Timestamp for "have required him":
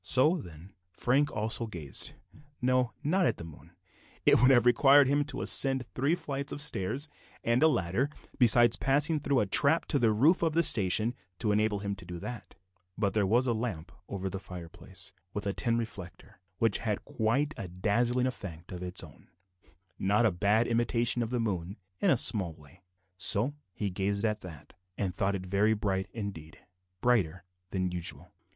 4.49-5.23